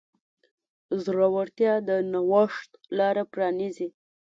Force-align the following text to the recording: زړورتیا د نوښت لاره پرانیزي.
زړورتیا 1.03 1.73
د 1.87 1.89
نوښت 2.11 2.69
لاره 2.97 3.23
پرانیزي. 3.31 3.87